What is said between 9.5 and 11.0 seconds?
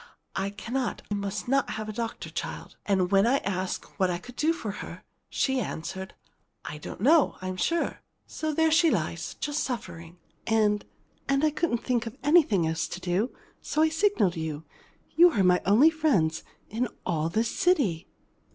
suffering. And